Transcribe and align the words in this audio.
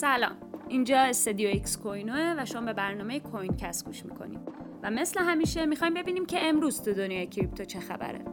سلام. 0.00 0.36
اینجا 0.68 0.98
استدیو 0.98 1.48
ایکس 1.48 1.78
کوینه 1.78 2.34
و 2.38 2.44
شما 2.44 2.60
به 2.60 2.72
برنامه 2.72 3.20
کوین 3.20 3.56
کست 3.56 3.84
گوش 3.84 4.04
می‌کنین 4.04 4.40
و 4.82 4.90
مثل 4.90 5.20
همیشه 5.20 5.66
می‌خوایم 5.66 5.94
ببینیم 5.94 6.26
که 6.26 6.48
امروز 6.48 6.82
تو 6.82 6.92
دنیای 6.92 7.26
crypto 7.26 7.64
چه 7.64 7.80
خبره. 7.80 8.24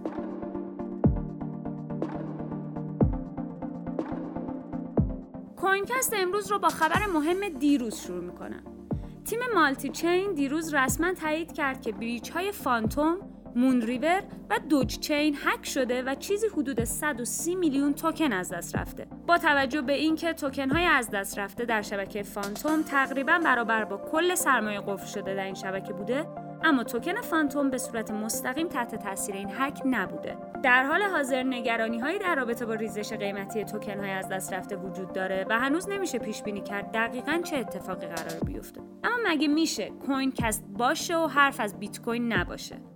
کوینکست 5.58 6.14
امروز 6.18 6.52
رو 6.52 6.60
با 6.60 6.70
خبر 6.70 7.06
مهم 7.14 7.50
دیروز 7.50 7.96
شروع 7.96 8.24
می‌کنم 8.24 8.64
تیم 9.26 9.40
مالتی 9.56 9.90
چین 9.90 10.34
دیروز 10.34 10.74
رسما 10.74 11.14
تایید 11.14 11.54
کرد 11.54 11.82
که 11.82 11.92
bridge 11.92 12.30
های 12.30 12.52
فانتوم 12.52 13.18
مون 13.56 13.82
ریور 13.82 14.22
و 14.50 14.60
دوج 14.70 15.00
چین 15.00 15.38
هک 15.46 15.66
شده 15.66 16.04
و 16.04 16.16
چیزی 16.16 16.48
حدود 16.48 16.84
130 16.84 17.56
میلیون 17.56 17.94
توکن 17.94 18.34
از 18.34 18.50
دست 18.50 18.76
رفته. 18.76 19.08
با 19.28 19.38
توجه 19.38 19.82
به 19.82 19.94
اینکه 19.94 20.34
توکن 20.34 20.70
های 20.70 20.86
از 20.86 21.10
دست 21.10 21.40
رفته 21.40 21.66
در 21.66 21.82
شبکه 21.82 22.24
فانتوم 22.24 22.82
تقریبا 22.82 23.40
برابر 23.44 23.86
با 23.86 23.98
کل 23.98 24.36
سرمایه 24.36 24.82
قفل 24.82 25.06
شده 25.06 25.36
در 25.36 25.44
این 25.44 25.54
شبکه 25.54 25.94
بوده، 25.94 26.26
اما 26.64 26.84
توکن 26.84 27.22
فانتوم 27.22 27.70
به 27.70 27.78
صورت 27.78 28.12
مستقیم 28.12 28.68
تحت 28.68 28.96
تاثیر 28.96 29.36
این 29.36 29.50
هک 29.58 29.82
نبوده. 29.86 30.38
در 30.64 30.84
حال 30.84 31.02
حاضر 31.02 31.44
نگرانی 31.44 32.00
هایی 32.00 32.20
در 32.20 32.36
رابطه 32.36 32.66
با 32.66 32.74
ریزش 32.74 33.14
قیمتی 33.14 33.64
توکن 33.64 34.00
های 34.00 34.12
از 34.12 34.30
دست 34.30 34.54
رفته 34.54 34.76
وجود 34.76 35.14
داره 35.14 35.46
و 35.50 35.60
هنوز 35.60 35.90
نمیشه 35.90 36.20
پیش 36.20 36.44
بینی 36.44 36.62
کرد 36.62 36.92
دقیقا 36.92 37.42
چه 37.44 37.58
اتفاقی 37.58 38.08
قراره 38.08 38.40
بیفته. 38.46 38.82
اما 39.04 39.18
مگه 39.26 39.48
میشه 39.48 39.90
کوین 39.90 40.32
کست 40.32 40.66
باشه 40.78 41.18
و 41.18 41.28
حرف 41.28 41.60
از 41.60 41.80
بیت 41.80 42.02
کوین 42.02 42.34
نباشه؟ 42.34 42.95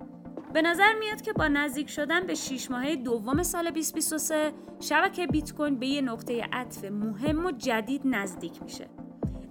به 0.54 0.62
نظر 0.62 0.94
میاد 1.00 1.22
که 1.22 1.34
با 1.34 1.48
نزدیک 1.48 1.90
شدن 1.90 2.28
به 2.28 2.36
6 2.36 2.72
ماهه 2.72 2.96
دوم 2.96 3.44
سال 3.44 3.64
2023 3.64 4.52
شبکه 4.80 5.28
بیت 5.28 5.54
کوین 5.54 5.80
به 5.80 5.88
یه 5.88 6.02
نقطه 6.02 6.48
عطف 6.54 6.84
مهم 6.84 7.46
و 7.46 7.52
جدید 7.52 8.02
نزدیک 8.06 8.64
میشه. 8.64 8.88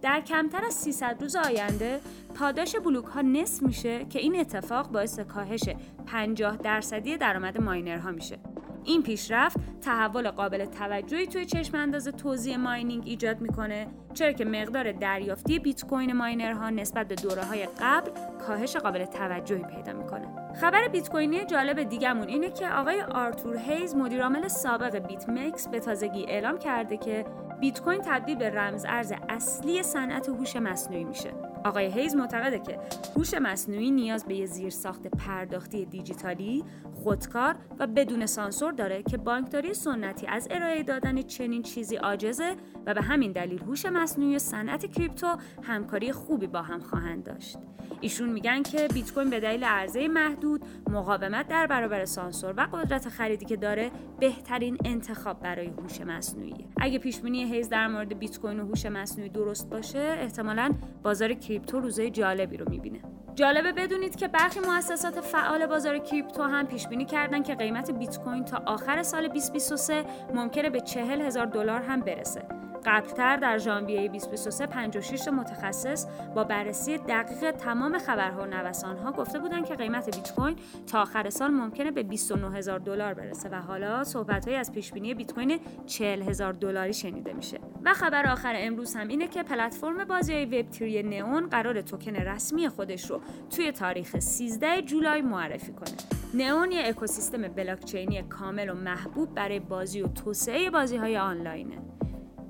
در 0.03 0.21
کمتر 0.21 0.65
از 0.65 0.75
300 0.75 1.17
روز 1.21 1.37
آینده 1.37 2.01
پاداش 2.35 2.77
بلوک 2.77 3.05
ها 3.05 3.23
نصف 3.23 3.63
میشه 3.63 4.05
که 4.05 4.19
این 4.19 4.41
اتفاق 4.41 4.91
باعث 4.93 5.21
کاهش 5.21 5.65
50 6.07 6.57
درصدی 6.57 7.17
درآمد 7.17 7.61
ماینرها 7.61 8.11
میشه. 8.11 8.39
این 8.85 9.03
پیشرفت 9.03 9.81
تحول 9.81 10.31
قابل 10.31 10.65
توجهی 10.65 11.27
توی 11.27 11.47
چشم 11.47 11.77
انداز 11.77 12.09
توزیع 12.09 12.57
ماینینگ 12.57 13.03
ایجاد 13.07 13.41
می‌کنه 13.41 13.87
چرا 14.19 14.33
که 14.33 14.45
مقدار 14.45 14.93
دریافتی 14.93 15.59
بیت 15.59 15.85
کوین 15.85 16.13
ماینرها 16.13 16.71
نسبت 16.71 17.09
به 17.09 17.15
دوره 17.15 17.45
های 17.45 17.69
قبل 17.81 18.11
کاهش 18.47 18.77
قابل 18.77 19.05
توجهی 19.05 19.63
پیدا 19.63 19.93
می‌کنه. 19.93 20.55
خبر 20.61 20.89
بیت 20.89 21.09
کوینی 21.09 21.45
جالب 21.45 21.83
دیگهمون 21.83 22.29
اینه 22.29 22.51
که 22.51 22.69
آقای 22.69 23.01
آرتور 23.01 23.57
هیز 23.57 23.95
مدیرعامل 23.95 24.49
سابق 24.49 24.97
بیت 24.97 25.29
مکس 25.29 25.69
به 25.69 25.81
تازگی 25.81 26.25
اعلام 26.29 26.59
کرده 26.59 26.97
که 26.97 27.25
بیت 27.61 27.81
کوین 27.81 28.01
تبدیل 28.05 28.37
به 28.37 28.51
رمز 28.51 28.85
ارز 28.89 29.13
اصلی 29.29 29.83
صنعت 29.83 30.29
هوش 30.29 30.57
مصنوعی 30.57 31.05
میشه. 31.05 31.31
آقای 31.65 31.87
هیز 31.87 32.17
معتقده 32.17 32.59
که 32.59 32.79
هوش 33.17 33.35
مصنوعی 33.35 33.91
نیاز 33.91 34.25
به 34.25 34.35
یه 34.35 34.47
زیرساخت 34.47 35.07
پرداختی 35.07 35.85
دیجیتالی، 35.85 36.65
خودکار 36.95 37.57
و 37.79 37.87
بدون 37.87 38.27
سانسور 38.27 38.73
داره 38.73 39.03
که 39.03 39.17
بانکداری 39.17 39.75
سنتی 39.75 40.27
از 40.27 40.49
ارائه 40.51 40.83
دادن 40.83 41.23
چنین 41.23 41.63
چیزی 41.63 41.97
عاجزه 41.97 42.57
و 42.87 42.95
به 42.95 43.03
همین 43.03 43.33
دلیل 43.33 43.63
هوش 43.63 43.87
مصنوعی 44.09 44.37
و 44.37 44.39
صنعت 44.39 44.93
کریپتو 44.93 45.37
همکاری 45.63 46.13
خوبی 46.13 46.47
با 46.47 46.63
هم 46.63 46.81
خواهند 46.81 47.25
داشت. 47.25 47.59
ایشون 48.01 48.29
میگن 48.29 48.63
که 48.63 48.89
بیت 48.95 49.13
کوین 49.13 49.31
به 49.31 49.41
دلیل 49.41 49.65
عرضه 49.65 50.09
محدود، 50.09 50.65
مقاومت 50.91 51.49
در 51.49 51.67
برابر 51.67 52.05
سانسور 52.05 52.55
و 52.57 52.61
قدرت 52.61 53.09
خریدی 53.09 53.45
که 53.45 53.57
داره 53.57 53.91
بهترین 54.21 54.79
انتخاب 54.85 55.41
برای 55.41 55.67
هوش 55.67 56.01
مصنوعی. 56.01 56.69
اگه 56.77 56.99
پیش 56.99 57.21
بینی 57.21 57.45
هیز 57.45 57.69
در 57.69 57.89
مورد 57.89 58.19
بیت 58.19 58.39
کوین 58.39 58.61
و 58.61 58.67
هوش 58.67 58.87
مصنوعی 58.87 59.31
درست 59.31 59.71
باشه، 59.71 59.99
احتمالاً 59.99 60.75
بازار 61.03 61.35
کریپتو 61.35 61.81
روزای 61.81 62.11
جالبی 62.11 62.57
رو 62.57 62.71
می‌بینه. 62.71 63.01
جالبه 63.35 63.73
بدونید 63.73 64.17
که 64.17 64.29
برخی 64.29 64.61
مؤسسات 64.61 65.21
فعال 65.21 65.67
بازار 65.67 65.99
کریپتو 65.99 66.43
هم 66.43 66.67
پیش 66.67 66.89
بینی 66.89 67.05
کردن 67.05 67.43
که 67.43 67.55
قیمت 67.55 67.91
بیت 67.91 68.19
کوین 68.19 68.45
تا 68.45 68.63
آخر 68.67 69.03
سال 69.03 69.29
2023 69.29 70.05
ممکنه 70.35 70.71
به 70.71 70.81
40 70.81 71.21
هزار 71.21 71.47
دلار 71.47 71.83
هم 71.83 72.01
برسه. 72.01 72.68
قبلتر 72.87 73.37
در 73.37 73.59
ژانویه 73.59 74.09
2023 74.09 74.67
56 74.67 75.29
متخصص 75.29 76.07
با 76.35 76.45
بررسی 76.45 76.99
دقیق 76.99 77.51
تمام 77.51 77.99
خبرها 77.99 78.43
و 78.43 78.47
نوسانها 78.47 79.13
گفته 79.13 79.39
بودند 79.39 79.67
که 79.67 79.75
قیمت 79.75 80.17
بیت 80.17 80.35
کوین 80.35 80.57
تا 80.87 81.03
آخر 81.03 81.31
سال 81.31 81.51
ممکنه 81.51 81.91
به 81.91 82.03
29 82.03 82.57
هزار 82.57 82.79
دلار 82.79 83.15
برسه 83.15 83.49
و 83.49 83.55
حالا 83.55 84.05
صحبتهایی 84.05 84.57
از 84.57 84.73
پیش 84.73 84.93
بینی 84.93 85.15
بیت 85.15 85.33
کوین 85.33 85.61
40 85.87 86.23
هزار 86.23 86.53
دلاری 86.53 86.93
شنیده 86.93 87.33
میشه. 87.33 87.59
و 87.85 87.95
خبر 87.95 88.27
آخر 88.27 88.55
امروز 88.57 88.95
هم 88.95 89.09
اینه 89.09 89.29
که 89.29 89.43
پلتفرم 89.43 90.05
بازی 90.05 90.45
وب 90.45 90.73
3 90.73 91.03
نئون 91.03 91.47
قرار 91.47 91.81
توکن 91.81 92.17
رسمی 92.17 92.69
خودش 92.69 93.11
رو 93.11 93.21
توی 93.51 93.73
تاریخ 93.73 94.19
13 94.19 94.83
جولای 94.83 95.23
معرفی 95.23 95.73
کنه. 95.73 95.97
نئون 96.35 96.73
یه 96.73 96.89
اکوسیستم 96.89 97.43
بلاکچینی 97.49 98.23
کامل 98.23 98.69
و 98.69 98.75
محبوب 98.75 99.35
برای 99.35 99.61
بازی 99.61 100.03
و 100.03 100.09
توسعه 100.09 100.71
بازی 100.71 100.97
های 100.97 101.19
آنلاینه. 101.19 101.79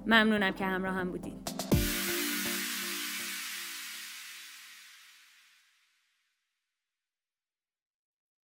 ممنونم 0.08 0.50
که 0.52 0.64
همراه 0.64 0.94
هم 0.94 1.10
بودید 1.10 1.47